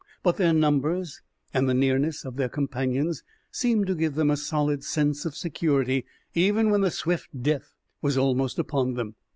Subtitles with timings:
[0.23, 1.21] But their numbers
[1.53, 6.07] and the nearness of their companions seemed to give them a stolid sense of security
[6.33, 9.13] even when the swift death was almost upon them.